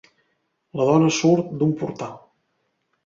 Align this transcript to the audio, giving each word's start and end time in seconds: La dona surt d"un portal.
La 0.79 0.87
dona 0.91 1.11
surt 1.17 1.53
d"un 1.59 1.77
portal. 1.83 2.17